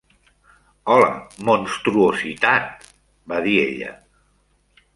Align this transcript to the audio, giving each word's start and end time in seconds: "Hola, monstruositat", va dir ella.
"Hola, 0.93 1.09
monstruositat", 1.49 2.89
va 3.35 3.43
dir 3.49 3.55
ella. 3.67 3.93